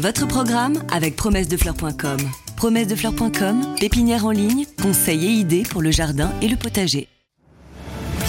Votre 0.00 0.28
programme 0.28 0.80
avec 0.92 1.16
promessedefleurs.com. 1.16 2.18
Promessedefleurs.com, 2.56 3.74
pépinière 3.80 4.26
en 4.26 4.30
ligne, 4.30 4.64
conseils 4.80 5.26
et 5.26 5.30
idées 5.30 5.64
pour 5.64 5.82
le 5.82 5.90
jardin 5.90 6.32
et 6.40 6.46
le 6.46 6.54
potager. 6.54 7.08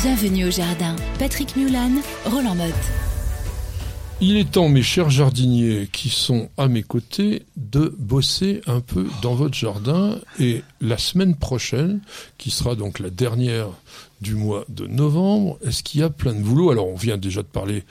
Bienvenue 0.01 0.47
au 0.47 0.51
jardin. 0.51 0.95
Patrick 1.19 1.55
Mulan, 1.55 1.91
Roland 2.25 2.55
Motte. 2.55 2.73
Il 4.19 4.37
est 4.37 4.51
temps, 4.51 4.67
mes 4.67 4.81
chers 4.81 5.11
jardiniers 5.11 5.87
qui 5.93 6.09
sont 6.09 6.49
à 6.57 6.67
mes 6.67 6.81
côtés, 6.81 7.43
de 7.55 7.95
bosser 7.99 8.61
un 8.65 8.81
peu 8.81 9.07
dans 9.21 9.35
votre 9.35 9.53
jardin. 9.53 10.17
Et 10.39 10.63
la 10.81 10.97
semaine 10.97 11.35
prochaine, 11.35 12.01
qui 12.39 12.49
sera 12.49 12.73
donc 12.73 12.97
la 12.97 13.11
dernière 13.11 13.67
du 14.21 14.33
mois 14.33 14.65
de 14.69 14.87
novembre, 14.87 15.59
est-ce 15.63 15.83
qu'il 15.83 16.01
y 16.01 16.03
a 16.03 16.09
plein 16.09 16.33
de 16.33 16.41
boulot? 16.41 16.71
Alors, 16.71 16.89
on 16.89 16.95
vient 16.95 17.17
déjà 17.17 17.43
de 17.43 17.47
parler 17.47 17.83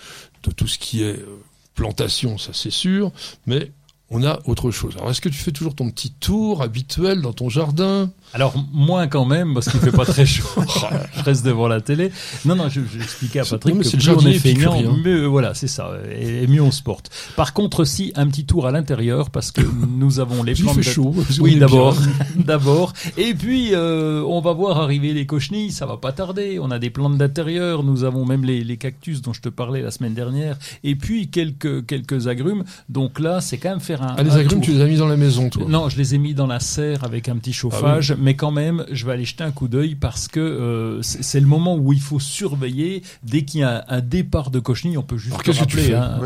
de 0.42 0.50
tout 0.50 0.66
ce 0.66 0.78
qui 0.78 1.02
est 1.02 1.16
euh, 1.16 1.42
plantation, 1.78 2.38
ça 2.38 2.50
c'est 2.52 2.72
sûr, 2.72 3.12
mais 3.46 3.70
on 4.10 4.24
a 4.24 4.40
autre 4.46 4.72
chose. 4.72 4.96
Alors, 4.96 5.10
est-ce 5.10 5.20
que 5.20 5.28
tu 5.28 5.38
fais 5.38 5.52
toujours 5.52 5.76
ton 5.76 5.90
petit 5.90 6.10
tour 6.10 6.60
habituel 6.62 7.22
dans 7.22 7.32
ton 7.32 7.48
jardin? 7.48 8.10
Alors 8.34 8.54
moins 8.72 9.06
quand 9.06 9.24
même 9.24 9.54
parce 9.54 9.68
qu'il 9.70 9.80
fait 9.80 9.92
pas 9.92 10.04
très 10.04 10.26
chaud. 10.26 10.44
je 11.16 11.22
reste 11.22 11.44
devant 11.44 11.66
la 11.66 11.80
télé. 11.80 12.12
Non 12.44 12.56
non, 12.56 12.68
je, 12.68 12.80
je 12.92 13.02
expliquais 13.02 13.40
à 13.40 13.44
Patrick 13.44 13.74
non, 13.74 13.80
que 13.80 13.96
plus 13.96 14.10
on 14.10 14.26
est 14.26 14.38
feignant, 14.38 14.74
hein. 14.74 14.96
mieux 15.02 15.24
voilà 15.24 15.54
c'est 15.54 15.68
ça 15.68 15.92
et, 16.14 16.46
mieux 16.46 16.62
on 16.62 16.70
se 16.70 16.82
porte. 16.82 17.10
Par 17.36 17.54
contre 17.54 17.84
si 17.84 18.12
un 18.16 18.26
petit 18.26 18.44
tour 18.44 18.66
à 18.66 18.70
l'intérieur 18.70 19.30
parce 19.30 19.50
que 19.50 19.62
nous 19.96 20.20
avons 20.20 20.42
les 20.42 20.54
plantes. 20.54 20.76
Il 20.76 20.84
fait 20.84 20.90
chaud. 20.90 21.14
Oui 21.40 21.56
d'abord 21.56 21.96
d'abord 22.36 22.92
et 23.16 23.34
puis 23.34 23.70
euh, 23.72 24.22
on 24.26 24.40
va 24.40 24.52
voir 24.52 24.78
arriver 24.78 25.14
les 25.14 25.26
cochenilles. 25.26 25.72
Ça 25.72 25.86
va 25.86 25.96
pas 25.96 26.12
tarder. 26.12 26.58
On 26.60 26.70
a 26.70 26.78
des 26.78 26.90
plantes 26.90 27.16
d'intérieur. 27.16 27.82
Nous 27.82 28.04
avons 28.04 28.26
même 28.26 28.44
les, 28.44 28.62
les, 28.62 28.76
cactus 28.76 29.22
dont 29.22 29.32
je 29.32 29.40
te 29.40 29.48
parlais 29.48 29.82
la 29.82 29.90
semaine 29.90 30.14
dernière 30.14 30.58
et 30.84 30.94
puis 30.94 31.28
quelques 31.28 31.86
quelques 31.86 32.28
agrumes. 32.28 32.64
Donc 32.88 33.20
là 33.20 33.40
c'est 33.40 33.56
quand 33.56 33.70
même 33.70 33.80
faire 33.80 34.02
un. 34.02 34.14
Ah 34.18 34.22
les 34.22 34.36
agrumes 34.36 34.60
tu 34.60 34.72
les 34.72 34.82
as 34.82 34.86
mis 34.86 34.96
dans 34.96 35.08
la 35.08 35.16
maison 35.16 35.48
toi 35.48 35.64
Non 35.66 35.88
je 35.88 35.96
les 35.96 36.14
ai 36.14 36.18
mis 36.18 36.34
dans 36.34 36.46
la 36.46 36.60
serre 36.60 37.04
avec 37.04 37.28
un 37.28 37.36
petit 37.36 37.54
chauffage. 37.54 38.14
Mais 38.18 38.34
quand 38.34 38.50
même, 38.50 38.84
je 38.90 39.06
vais 39.06 39.12
aller 39.12 39.24
jeter 39.24 39.44
un 39.44 39.50
coup 39.50 39.68
d'œil 39.68 39.94
parce 39.94 40.28
que 40.28 40.40
euh, 40.40 41.02
c'est 41.02 41.40
le 41.40 41.46
moment 41.46 41.76
où 41.76 41.92
il 41.92 42.00
faut 42.00 42.20
surveiller. 42.20 43.02
Dès 43.22 43.44
qu'il 43.44 43.60
y 43.60 43.62
a 43.62 43.84
un, 43.88 44.00
départ 44.00 44.50
de 44.50 44.58
cochenille, 44.58 44.98
on 44.98 45.02
peut 45.02 45.18
juste 45.18 45.36
Alors, 45.44 45.56
rappeler. 45.56 45.94
Hein. 45.94 46.20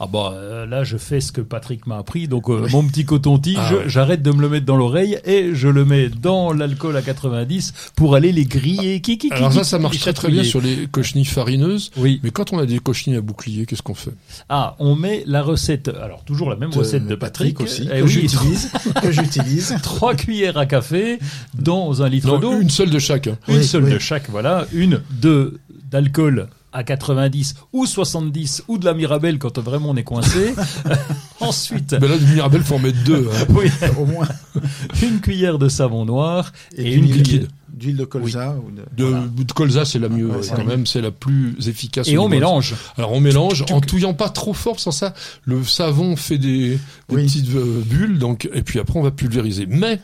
Ah 0.00 0.06
bah 0.06 0.32
euh, 0.34 0.64
là, 0.64 0.84
je 0.84 0.96
fais 0.96 1.20
ce 1.20 1.32
que 1.32 1.40
Patrick 1.40 1.86
m'a 1.86 1.98
appris. 1.98 2.28
Donc 2.28 2.48
euh, 2.48 2.68
mon 2.70 2.86
petit 2.86 3.04
coton-tige, 3.04 3.56
ah 3.58 3.74
j'arrête 3.86 4.22
de 4.22 4.30
me 4.30 4.40
le 4.40 4.48
mettre 4.48 4.64
dans 4.64 4.76
l'oreille 4.76 5.18
et 5.24 5.54
je 5.54 5.66
le 5.66 5.84
mets 5.84 6.08
dans 6.08 6.52
l'alcool 6.52 6.96
à 6.96 7.02
90 7.02 7.72
pour 7.96 8.14
aller 8.14 8.30
les 8.30 8.44
griller. 8.44 9.00
Qui, 9.00 9.18
qui, 9.18 9.32
Alors 9.32 9.52
ça, 9.52 9.64
ça 9.64 9.78
marche 9.78 9.98
très 9.98 10.12
très 10.12 10.30
bien 10.30 10.44
sur 10.44 10.60
les 10.60 10.86
cochenilles 10.86 11.24
farineuses. 11.24 11.90
Oui. 11.96 12.20
Mais 12.22 12.30
quand 12.30 12.52
on 12.52 12.58
a 12.58 12.66
des 12.66 12.78
cochenilles 12.78 13.18
à 13.18 13.20
bouclier, 13.20 13.66
qu'est-ce 13.66 13.82
qu'on 13.82 13.94
fait? 13.94 14.12
Ah, 14.48 14.76
on 14.78 14.94
met 14.94 15.24
la 15.26 15.42
recette. 15.42 15.88
Alors 15.88 16.22
toujours 16.24 16.48
la 16.48 16.56
même 16.56 16.70
recette 16.70 17.06
de 17.06 17.14
Patrick, 17.16 17.60
aussi 17.60 17.88
eh 17.92 18.00
que 18.00 18.06
j'utilise. 18.06 18.70
que 19.02 19.10
j'utilise. 19.10 19.74
Trois 19.82 20.14
cuillères 20.14 20.58
à 20.58 20.66
café 20.66 21.18
dans 21.54 22.02
un 22.02 22.08
litre 22.08 22.38
d'eau. 22.38 22.60
Une 22.60 22.70
seule 22.70 22.90
de 22.90 23.00
chaque. 23.00 23.26
Une 23.26 23.36
oui, 23.48 23.64
seule 23.64 23.90
de 23.90 23.98
chaque. 23.98 24.30
Voilà. 24.30 24.66
Une 24.72 25.00
de 25.20 25.58
d'alcool 25.90 26.48
à 26.78 26.84
90 26.84 27.56
ou 27.72 27.86
70 27.86 28.62
ou 28.68 28.78
de 28.78 28.84
la 28.84 28.94
Mirabelle 28.94 29.38
quand 29.38 29.58
vraiment 29.58 29.90
on 29.90 29.96
est 29.96 30.04
coincé. 30.04 30.54
Ensuite. 31.40 31.90
Ben 31.90 32.08
là, 32.08 32.16
du 32.16 32.26
Mirabelle, 32.26 32.62
faut 32.62 32.76
en 32.76 32.78
mettre 32.78 33.02
deux. 33.02 33.28
Hein. 33.32 33.46
oui, 33.50 33.68
au 33.98 34.06
moins. 34.06 34.28
Une 35.02 35.20
cuillère 35.20 35.58
de 35.58 35.68
savon 35.68 36.04
noir 36.04 36.52
et, 36.76 36.94
une 36.94 37.06
liquide. 37.06 37.48
D'huile 37.68 37.96
de 37.96 38.04
colza 38.04 38.56
ou 38.56 38.70
de... 38.70 39.42
de, 39.44 39.52
colza, 39.52 39.84
c'est 39.84 39.98
la 39.98 40.08
mieux 40.08 40.30
quand 40.54 40.64
même, 40.64 40.86
c'est 40.86 41.00
la 41.00 41.10
plus 41.10 41.68
efficace. 41.68 42.08
Et 42.08 42.18
on 42.18 42.28
mélange. 42.28 42.74
Alors 42.96 43.12
on 43.12 43.20
mélange 43.20 43.64
en 43.70 43.80
touillant 43.80 44.14
pas 44.14 44.28
trop 44.28 44.52
fort, 44.52 44.80
sans 44.80 44.90
ça, 44.90 45.14
le 45.44 45.62
savon 45.62 46.16
fait 46.16 46.38
des, 46.38 46.78
des 47.08 47.16
petites 47.16 47.54
euh, 47.54 47.82
bulles, 47.86 48.18
donc 48.18 48.48
et 48.52 48.62
puis 48.62 48.80
après 48.80 48.98
on 48.98 49.02
va 49.02 49.12
pulvériser. 49.12 49.66
Mais, 49.66 50.00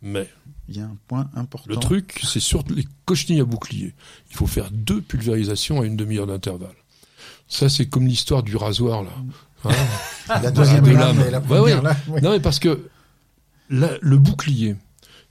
mais 0.00 0.26
il 0.68 0.76
y 0.76 0.80
a 0.80 0.84
un 0.84 0.96
point 1.06 1.30
important. 1.34 1.68
Le 1.68 1.76
truc, 1.76 2.20
c'est 2.24 2.40
sur 2.40 2.62
les 2.68 2.86
cochenilles 3.04 3.40
à 3.40 3.44
bouclier. 3.44 3.94
Il 4.30 4.36
faut 4.36 4.46
faire 4.46 4.70
deux 4.70 5.00
pulvérisations 5.00 5.80
à 5.80 5.86
une 5.86 5.96
demi-heure 5.96 6.26
d'intervalle. 6.26 6.76
Ça, 7.48 7.68
c'est 7.68 7.86
comme 7.86 8.06
l'histoire 8.06 8.42
du 8.42 8.56
rasoir, 8.56 9.02
là. 9.02 9.10
Hein 10.28 10.40
la 10.42 10.52
deuxième 10.52 10.84
de 10.84 10.92
lame. 10.92 11.30
La 11.32 11.40
première, 11.40 11.82
Là, 11.82 11.96
Non, 12.22 12.30
mais 12.30 12.38
parce 12.38 12.60
que 12.60 12.88
le 13.68 14.16
bouclier, 14.16 14.76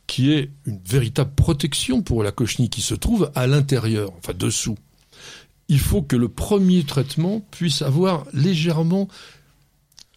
qui 0.06 0.34
est 0.34 0.52
une 0.66 0.80
véritable 0.86 1.32
protection 1.34 2.02
pour 2.02 2.24
la 2.24 2.32
cochenille 2.32 2.70
qui 2.70 2.82
se 2.82 2.94
trouve 2.94 3.32
à 3.36 3.48
l'intérieur, 3.48 4.12
enfin 4.18 4.34
dessous, 4.38 4.78
il 5.70 5.80
faut 5.80 6.02
que 6.02 6.16
le 6.16 6.28
premier 6.28 6.84
traitement 6.84 7.42
puisse 7.52 7.82
avoir 7.82 8.26
légèrement 8.34 9.08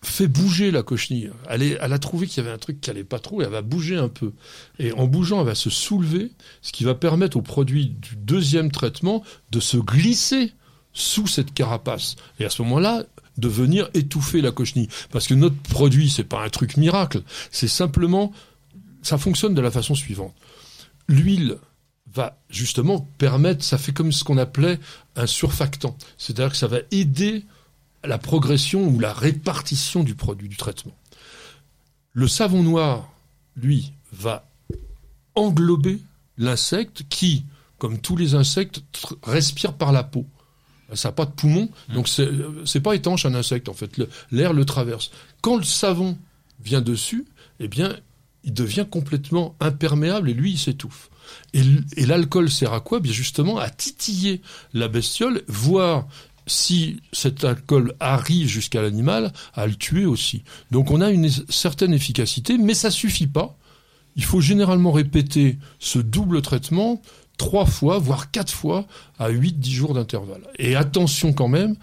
fait 0.03 0.29
bouger 0.29 0.71
la 0.71 0.83
cochenille. 0.83 1.31
Elle, 1.49 1.79
a 1.81 1.99
trouvé 1.99 2.27
qu'il 2.27 2.43
y 2.43 2.47
avait 2.47 2.55
un 2.55 2.59
truc 2.59 2.81
qui 2.81 2.91
allait 2.91 3.05
pas 3.05 3.19
trop 3.19 3.43
et 3.43 3.45
elle 3.45 3.51
va 3.51 3.63
bouger 3.63 3.97
un 3.97 4.09
peu. 4.09 4.33
Et 4.79 4.93
en 4.93 5.07
bougeant, 5.07 5.41
elle 5.41 5.47
va 5.47 5.55
se 5.55 5.71
soulever, 5.71 6.33
ce 6.63 6.73
qui 6.73 6.85
va 6.85 6.95
permettre 6.95 7.37
au 7.37 7.43
produit 7.43 7.89
du 7.89 8.17
deuxième 8.17 8.71
traitement 8.71 9.23
de 9.51 9.61
se 9.61 9.77
glisser 9.77 10.53
sous 10.93 11.27
cette 11.27 11.53
carapace. 11.53 12.17
Et 12.39 12.45
à 12.45 12.51
ce 12.51 12.63
moment-là, 12.63 13.05
de 13.37 13.49
venir 13.49 13.91
étouffer 13.95 14.41
la 14.41 14.53
cochenille. 14.53 14.89
Parce 15.11 15.27
que 15.27 15.35
notre 15.35 15.57
produit, 15.57 16.11
c'est 16.11 16.25
pas 16.25 16.43
un 16.45 16.49
truc 16.49 16.77
miracle. 16.77 17.23
C'est 17.51 17.69
simplement, 17.69 18.33
ça 19.03 19.19
fonctionne 19.19 19.55
de 19.55 19.61
la 19.61 19.71
façon 19.71 19.95
suivante. 19.95 20.35
L'huile 21.09 21.57
va 22.13 22.39
justement 22.49 23.09
permettre, 23.19 23.65
ça 23.65 23.79
fait 23.79 23.93
comme 23.93 24.13
ce 24.13 24.25
qu'on 24.25 24.39
appelait 24.39 24.79
un 25.17 25.27
surfactant. 25.27 25.97
C'est-à-dire 26.19 26.53
que 26.53 26.57
ça 26.57 26.67
va 26.67 26.79
aider 26.91 27.45
la 28.05 28.19
progression 28.19 28.87
ou 28.87 28.99
la 28.99 29.13
répartition 29.13 30.03
du 30.05 30.15
produit 30.15 30.49
du 30.49 30.57
traitement. 30.57 30.97
Le 32.13 32.29
savon 32.29 32.63
noir, 32.63 33.13
lui, 33.57 33.93
va 34.13 34.49
englober 35.35 36.01
l'insecte 36.39 37.05
qui, 37.09 37.45
comme 37.79 37.99
tous 37.99 38.17
les 38.17 38.35
insectes, 38.35 38.83
respire 39.23 39.75
par 39.75 39.93
la 39.93 40.03
peau. 40.03 40.27
Ça 40.95 41.09
n'a 41.09 41.13
pas 41.13 41.27
de 41.27 41.31
poumon, 41.31 41.69
mmh. 41.89 41.95
donc 41.95 42.09
c'est 42.09 42.81
pas 42.81 42.97
étanche 42.97 43.25
un 43.27 43.35
insecte 43.35 43.69
en 43.69 43.75
fait. 43.75 44.01
L'air 44.33 44.53
le 44.53 44.65
traverse. 44.65 45.13
Quand 45.41 45.57
le 45.57 45.63
savon 45.63 46.19
vient 46.61 46.81
dessus, 46.81 47.27
eh 47.61 47.69
bien, 47.69 47.97
il 48.43 48.55
devient 48.55 48.87
complètement 48.91 49.55
imperméable 49.61 50.31
et 50.31 50.35
lui, 50.35 50.53
il 50.53 50.59
s'étouffe. 50.59 51.11
Et, 51.53 51.63
et 51.97 52.07
l'alcool 52.07 52.51
sert 52.51 52.73
à 52.73 52.81
quoi? 52.81 52.99
Bien 52.99 53.13
justement 53.13 53.59
à 53.59 53.71
titiller 53.71 54.43
la 54.73 54.89
bestiole, 54.89 55.43
voire 55.47 56.09
si 56.51 57.01
cet 57.13 57.45
alcool 57.45 57.95
arrive 58.01 58.49
jusqu'à 58.49 58.83
l'animal, 58.83 59.33
à 59.55 59.67
le 59.67 59.75
tuer 59.75 60.05
aussi. 60.05 60.43
Donc 60.71 60.91
on 60.91 61.01
a 61.01 61.11
une 61.11 61.31
certaine 61.49 61.93
efficacité, 61.93 62.59
mais 62.59 62.75
ça 62.75 62.91
suffit 62.91 63.27
pas. 63.27 63.57
Il 64.17 64.25
faut 64.25 64.41
généralement 64.41 64.91
répéter 64.91 65.59
ce 65.79 65.99
double 65.99 66.43
traitement 66.43 67.01
trois 67.37 67.65
fois, 67.65 67.99
voire 67.99 68.31
quatre 68.31 68.53
fois, 68.53 68.87
à 69.19 69.31
8-10 69.31 69.71
jours 69.71 69.95
d'intervalle. 69.95 70.43
Et 70.59 70.77
attention 70.77 71.33
quand 71.33 71.49
même, 71.49 71.77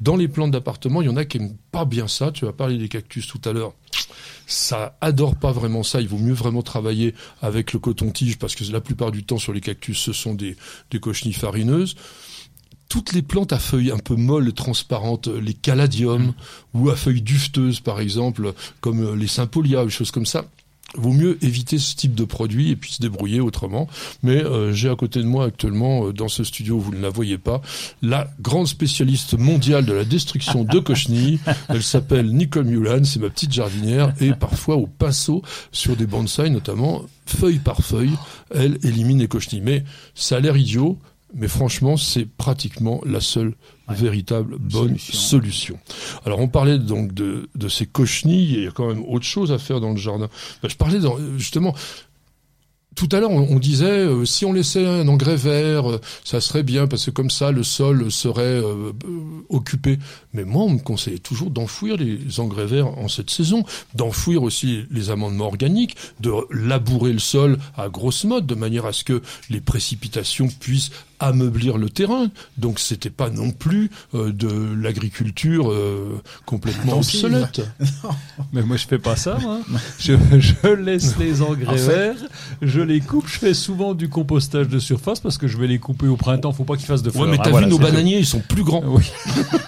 dans 0.00 0.16
les 0.16 0.26
plantes 0.26 0.50
d'appartement, 0.50 1.02
il 1.02 1.06
y 1.06 1.08
en 1.08 1.16
a 1.16 1.24
qui 1.24 1.38
n'aiment 1.38 1.56
pas 1.70 1.84
bien 1.84 2.08
ça. 2.08 2.32
Tu 2.32 2.46
vas 2.46 2.52
parler 2.52 2.78
des 2.78 2.88
cactus 2.88 3.26
tout 3.28 3.40
à 3.44 3.52
l'heure. 3.52 3.74
Ça 4.46 4.96
adore 5.00 5.36
pas 5.36 5.52
vraiment 5.52 5.82
ça. 5.82 6.00
Il 6.00 6.08
vaut 6.08 6.18
mieux 6.18 6.32
vraiment 6.32 6.62
travailler 6.62 7.14
avec 7.42 7.72
le 7.72 7.78
coton-tige 7.78 8.38
parce 8.38 8.56
que 8.56 8.64
la 8.72 8.80
plupart 8.80 9.12
du 9.12 9.22
temps 9.22 9.38
sur 9.38 9.52
les 9.52 9.60
cactus, 9.60 9.98
ce 9.98 10.12
sont 10.12 10.34
des, 10.34 10.56
des 10.90 10.98
cochenilles 10.98 11.32
farineuses 11.32 11.94
toutes 12.94 13.12
les 13.12 13.22
plantes 13.22 13.52
à 13.52 13.58
feuilles 13.58 13.90
un 13.90 13.98
peu 13.98 14.14
molles, 14.14 14.52
transparentes, 14.52 15.26
les 15.26 15.52
caladiums, 15.52 16.32
ou 16.74 16.90
à 16.90 16.94
feuilles 16.94 17.22
dufteuses, 17.22 17.80
par 17.80 17.98
exemple, 17.98 18.54
comme 18.80 19.02
euh, 19.04 19.16
les 19.16 19.26
sympolias, 19.26 19.82
des 19.82 19.90
choses 19.90 20.12
comme 20.12 20.26
ça, 20.26 20.44
vaut 20.94 21.12
mieux 21.12 21.36
éviter 21.44 21.78
ce 21.78 21.96
type 21.96 22.14
de 22.14 22.22
produit 22.22 22.70
et 22.70 22.76
puis 22.76 22.92
se 22.92 23.02
débrouiller 23.02 23.40
autrement. 23.40 23.88
Mais 24.22 24.44
euh, 24.44 24.72
j'ai 24.72 24.88
à 24.88 24.94
côté 24.94 25.18
de 25.18 25.26
moi 25.26 25.46
actuellement, 25.46 26.06
euh, 26.06 26.12
dans 26.12 26.28
ce 26.28 26.44
studio, 26.44 26.78
vous 26.78 26.94
ne 26.94 27.00
la 27.00 27.08
voyez 27.08 27.36
pas, 27.36 27.62
la 28.00 28.30
grande 28.40 28.68
spécialiste 28.68 29.36
mondiale 29.36 29.86
de 29.86 29.92
la 29.92 30.04
destruction 30.04 30.62
de 30.62 30.78
cochenilles. 30.78 31.40
Elle 31.68 31.82
s'appelle 31.82 32.30
Nicole 32.30 32.66
Mulan, 32.66 33.02
c'est 33.02 33.18
ma 33.18 33.28
petite 33.28 33.52
jardinière, 33.52 34.14
et 34.20 34.32
parfois 34.38 34.76
au 34.76 34.86
pinceau, 34.86 35.42
sur 35.72 35.96
des 35.96 36.06
bonsaïs 36.06 36.52
notamment, 36.52 37.02
feuille 37.26 37.58
par 37.58 37.80
feuille, 37.80 38.14
elle 38.54 38.78
élimine 38.84 39.18
les 39.18 39.26
cochenilles. 39.26 39.64
Mais 39.64 39.82
ça 40.14 40.36
a 40.36 40.40
l'air 40.40 40.56
idiot, 40.56 40.96
mais 41.34 41.48
franchement, 41.48 41.96
c'est 41.96 42.26
pratiquement 42.26 43.00
la 43.04 43.20
seule 43.20 43.54
véritable 43.88 44.56
bonne 44.58 44.98
solution. 44.98 45.78
Alors, 46.24 46.40
on 46.40 46.48
parlait 46.48 46.78
donc 46.78 47.12
de, 47.12 47.48
de 47.54 47.68
ces 47.68 47.86
cochenilles, 47.86 48.54
et 48.54 48.58
il 48.58 48.64
y 48.64 48.68
a 48.68 48.70
quand 48.70 48.88
même 48.88 49.04
autre 49.06 49.26
chose 49.26 49.52
à 49.52 49.58
faire 49.58 49.80
dans 49.80 49.90
le 49.90 49.96
jardin. 49.96 50.28
Ben, 50.62 50.68
je 50.68 50.76
parlais 50.76 51.00
justement, 51.36 51.74
tout 52.94 53.08
à 53.12 53.20
l'heure, 53.20 53.30
on, 53.30 53.58
disait 53.58 53.86
euh, 53.86 54.24
si 54.24 54.44
on 54.44 54.52
laissait 54.52 54.86
un 54.86 55.08
engrais 55.08 55.36
vert, 55.36 55.90
euh, 55.90 56.00
ça 56.24 56.40
serait 56.40 56.62
bien 56.62 56.86
parce 56.86 57.06
que 57.06 57.10
comme 57.10 57.30
ça, 57.30 57.50
le 57.50 57.62
sol 57.62 58.10
serait 58.10 58.42
euh, 58.42 58.92
occupé. 59.48 59.98
Mais 60.32 60.44
moi, 60.44 60.64
on 60.64 60.70
me 60.70 60.78
conseillait 60.78 61.18
toujours 61.18 61.50
d'enfouir 61.50 61.96
les 61.96 62.40
engrais 62.40 62.66
verts 62.66 62.86
en 62.86 63.08
cette 63.08 63.30
saison, 63.30 63.64
d'enfouir 63.94 64.42
aussi 64.42 64.84
les 64.90 65.10
amendements 65.10 65.46
organiques, 65.46 65.96
de 66.20 66.32
labourer 66.50 67.12
le 67.12 67.18
sol 67.18 67.58
à 67.76 67.88
grosse 67.88 68.24
mode, 68.24 68.46
de 68.46 68.54
manière 68.54 68.86
à 68.86 68.92
ce 68.92 69.04
que 69.04 69.22
les 69.50 69.60
précipitations 69.60 70.48
puissent 70.60 70.90
ameublir 71.26 71.78
le 71.78 71.90
terrain. 71.90 72.28
Donc 72.58 72.78
c'était 72.78 73.10
pas 73.10 73.30
non 73.30 73.50
plus 73.50 73.90
euh, 74.14 74.32
de 74.32 74.48
l'agriculture 74.80 75.70
euh, 75.70 76.20
complètement 76.46 76.98
obsolète. 76.98 77.62
Mais 78.52 78.62
moi, 78.62 78.76
je 78.76 78.86
fais 78.86 78.98
pas 78.98 79.16
ça, 79.16 79.38
moi. 79.42 79.60
Je, 79.98 80.14
je 80.38 80.68
laisse 80.68 81.16
les 81.18 81.42
engrais 81.42 81.66
En 81.66 81.72
fait- 81.76 81.86
verts, 81.86 82.16
je 82.62 82.80
les 82.80 83.00
coupe. 83.00 83.26
Je 83.28 83.38
fais 83.38 83.54
souvent 83.54 83.94
du 83.94 84.08
compostage 84.08 84.68
de 84.68 84.78
surface 84.78 85.20
parce 85.20 85.38
que 85.38 85.46
je 85.48 85.56
vais 85.58 85.66
les 85.66 85.78
couper 85.78 86.06
au 86.06 86.16
printemps. 86.16 86.52
Faut 86.52 86.64
pas 86.64 86.76
qu'ils 86.76 86.86
fassent 86.86 87.02
de 87.02 87.10
fleurs. 87.10 87.24
Ouais, 87.24 87.30
mais 87.30 87.36
Ah, 87.40 87.44
t'as 87.44 87.50
voilà, 87.50 87.66
vu 87.66 87.72
nos 87.72 87.78
bananiers, 87.78 88.18
ils 88.18 88.26
sont 88.26 88.40
plus 88.40 88.64
grands. 88.64 88.82
Oui. 88.86 89.04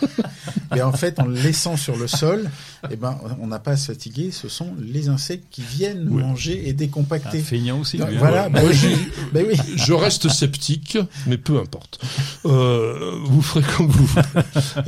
Et 0.75 0.83
en 0.83 0.93
fait, 0.93 1.19
en 1.21 1.27
le 1.27 1.35
laissant 1.35 1.77
sur 1.77 1.97
le 1.97 2.07
sol, 2.09 2.51
eh 2.91 2.97
ben, 2.97 3.17
on 3.41 3.47
n'a 3.47 3.59
pas 3.61 3.73
à 3.73 3.77
se 3.77 3.87
fatiguer. 3.93 4.31
Ce 4.31 4.49
sont 4.49 4.75
les 4.81 5.09
insectes 5.09 5.45
qui 5.51 5.63
viennent 5.63 6.09
Oui. 6.11 6.23
manger 6.23 6.67
et 6.69 6.71
Un 6.71 6.75
décompacter. 6.75 7.39
feignant 7.39 7.79
aussi. 7.81 7.99
Donc, 7.99 8.09
voilà, 8.19 8.49
bah 8.49 8.61
j'ai- 8.73 8.97
Bah 9.33 9.41
oui. 9.49 9.57
Je 9.77 9.93
reste 9.93 10.29
sceptique, 10.29 10.99
mais 11.27 11.39
peu 11.47 11.59
importe. 11.59 12.01
Euh, 12.45 13.13
vous 13.25 13.41
ferez 13.41 13.63
comme 13.77 13.87
vous 13.87 14.05
voulez. 14.05 14.27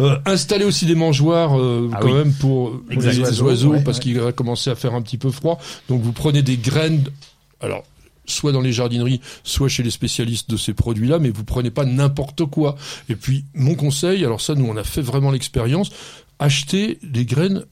Euh, 0.00 0.18
installez 0.26 0.64
aussi 0.64 0.86
des 0.86 0.94
mangeoires 0.94 1.58
euh, 1.58 1.90
Ah 1.92 1.98
quand 2.00 2.08
oui. 2.08 2.14
même 2.14 2.32
pour 2.32 2.78
les 2.90 3.20
oiseaux, 3.20 3.46
oiseaux, 3.46 3.70
ouais, 3.70 3.82
parce 3.82 3.98
ouais. 3.98 4.02
qu'il 4.02 4.20
va 4.20 4.32
commencer 4.32 4.70
à 4.70 4.74
faire 4.74 4.94
un 4.94 5.02
petit 5.02 5.18
peu 5.18 5.30
froid. 5.30 5.58
Donc 5.88 6.02
vous 6.02 6.12
prenez 6.12 6.42
des 6.42 6.56
graines. 6.56 7.04
Alors 7.60 7.84
soit 8.26 8.52
dans 8.52 8.60
les 8.60 8.72
jardineries, 8.72 9.20
soit 9.44 9.68
chez 9.68 9.82
les 9.82 9.90
spécialistes 9.90 10.50
de 10.50 10.56
ces 10.56 10.74
produits-là, 10.74 11.18
mais 11.18 11.30
vous 11.30 11.44
prenez 11.44 11.70
pas 11.70 11.84
n'importe 11.84 12.44
quoi. 12.46 12.76
Et 13.08 13.16
puis 13.16 13.44
mon 13.54 13.74
conseil, 13.74 14.24
alors 14.24 14.40
ça 14.40 14.54
nous 14.54 14.66
on 14.66 14.76
a 14.76 14.84
fait 14.84 15.02
vraiment 15.02 15.30
l'expérience, 15.30 15.90
achetez 16.38 16.98
des 17.02 17.24
graines 17.24 17.64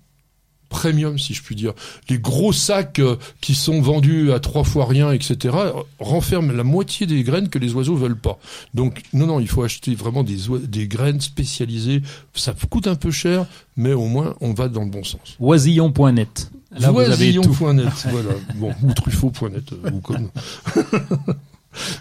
premium, 0.68 1.18
si 1.18 1.34
je 1.34 1.42
puis 1.42 1.54
dire. 1.54 1.72
Les 2.08 2.18
gros 2.18 2.52
sacs 2.52 2.98
euh, 2.98 3.16
qui 3.40 3.54
sont 3.54 3.80
vendus 3.80 4.32
à 4.32 4.40
trois 4.40 4.64
fois 4.64 4.86
rien, 4.86 5.12
etc., 5.12 5.56
renferment 5.98 6.52
la 6.52 6.64
moitié 6.64 7.06
des 7.06 7.22
graines 7.22 7.48
que 7.48 7.58
les 7.58 7.74
oiseaux 7.74 7.96
veulent 7.96 8.18
pas. 8.18 8.38
Donc, 8.74 9.02
non, 9.12 9.26
non, 9.26 9.40
il 9.40 9.48
faut 9.48 9.62
acheter 9.62 9.94
vraiment 9.94 10.22
des, 10.22 10.36
des 10.64 10.88
graines 10.88 11.20
spécialisées. 11.20 12.02
Ça 12.34 12.54
coûte 12.68 12.86
un 12.86 12.96
peu 12.96 13.10
cher, 13.10 13.46
mais 13.76 13.92
au 13.92 14.06
moins, 14.06 14.34
on 14.40 14.52
va 14.52 14.68
dans 14.68 14.84
le 14.84 14.90
bon 14.90 15.04
sens. 15.04 15.36
Oisillon.net. 15.40 16.50
Là. 16.78 16.92
Oisillon.net, 16.92 17.92
voilà. 18.10 18.30
Bon, 18.56 18.72
ou 18.82 18.92
Truffaut.net, 18.92 19.72
euh, 19.72 19.90
ou 19.90 20.00
comme. 20.00 20.28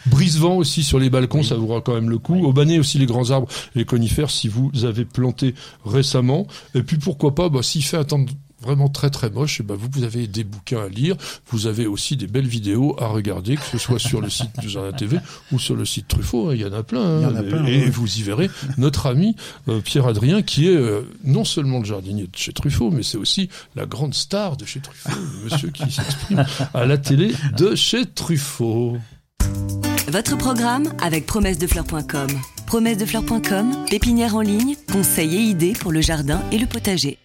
Brise-vent 0.06 0.56
aussi 0.56 0.84
sur 0.84 1.00
les 1.00 1.10
balcons, 1.10 1.44
ça 1.44 1.56
vous 1.56 1.66
aura 1.66 1.82
quand 1.82 1.94
même 1.94 2.10
le 2.10 2.18
coup. 2.18 2.46
Aubanez 2.46 2.80
aussi 2.80 2.98
les 2.98 3.06
grands 3.06 3.32
arbres, 3.32 3.48
et 3.76 3.80
les 3.80 3.86
conifères 3.86 4.30
si 4.30 4.48
vous 4.48 4.72
avez 4.84 5.06
planté 5.06 5.54
récemment. 5.86 6.48
Et 6.74 6.84
puis 6.84 6.98
pourquoi 6.98 7.36
pas, 7.36 7.50
bah, 7.50 7.62
s'il 7.62 7.84
fait 7.84 7.98
un 7.98 8.04
temps 8.04 8.24
vraiment 8.66 8.90
très 8.90 9.10
très 9.10 9.30
moche, 9.30 9.60
eh 9.60 9.64
ben, 9.64 9.76
vous, 9.76 9.88
vous 9.92 10.04
avez 10.04 10.28
des 10.28 10.44
bouquins 10.44 10.84
à 10.84 10.90
lire, 10.90 11.16
vous 11.48 11.68
avez 11.68 11.86
aussi 11.88 12.18
des 12.18 12.28
belles 12.28 12.48
vidéos 12.48 12.96
à 13.00 13.08
regarder, 13.08 13.56
que 13.56 13.64
ce 13.72 13.78
soit 13.78 14.00
sur 14.00 14.20
le 14.22 14.30
site 14.30 14.60
du 14.60 14.70
Jardin 14.70 14.92
TV 14.92 15.18
ou 15.52 15.60
sur 15.60 15.76
le 15.76 15.86
site 15.86 16.08
Truffaut, 16.08 16.50
hein, 16.50 16.56
il 16.56 16.62
y 16.62 16.66
en 16.66 16.74
a 16.74 16.84
plein. 16.84 17.02
hein. 17.02 17.20
Il 17.22 17.24
y 17.24 17.26
en 17.32 17.36
a 17.36 17.44
plein, 17.44 17.66
et 17.66 17.84
ouais. 17.84 17.90
vous 17.90 18.18
y 18.18 18.24
verrez 18.24 18.50
notre 18.78 19.06
ami 19.08 19.36
euh, 19.70 19.80
Pierre 19.82 20.08
Adrien, 20.08 20.42
qui 20.42 20.68
est 20.68 20.76
euh, 20.76 21.02
non 21.24 21.46
seulement 21.46 21.80
le 21.80 21.86
jardinier 21.86 22.24
de 22.24 22.36
chez 22.36 22.52
Truffaut, 22.54 22.92
mais 22.92 23.04
c'est 23.04 23.18
aussi 23.18 23.50
la 23.76 23.86
grande 23.86 24.14
star 24.14 24.58
de 24.58 24.66
chez 24.66 24.80
Truffaut, 24.80 25.10
le 25.12 25.44
monsieur 25.46 25.70
qui 25.70 25.92
s'exprime 25.92 26.46
à 26.74 26.86
la 26.86 26.98
télé 26.98 27.34
de 27.58 27.76
chez 27.76 28.06
Truffaut. 28.06 28.98
Votre 30.08 30.38
programme 30.38 30.94
avec 31.02 31.26
promessedefleurs.com. 31.26 32.28
Promessedefleurs.com, 32.68 33.86
pépinière 33.90 34.36
en 34.36 34.42
ligne, 34.42 34.76
conseils 34.92 35.36
et 35.36 35.40
idées 35.40 35.74
pour 35.74 35.92
le 35.92 36.02
jardin 36.02 36.42
et 36.52 36.58
le 36.58 36.66
potager. 36.66 37.18